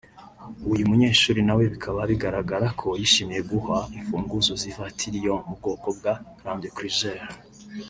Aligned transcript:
uyu 0.73 0.89
munyeshuli 0.89 1.41
nawe 1.43 1.63
bikaba 1.73 1.99
bigaragarako 2.11 2.87
yishimiye 2.99 3.41
guhwa 3.51 3.77
imfunguzo 3.97 4.51
z’ivatiri 4.61 5.17
yo 5.25 5.35
mu 5.47 5.53
bwoko 5.59 5.87
bwa 5.97 6.13
Land 6.43 6.63
Cruiser 6.75 7.19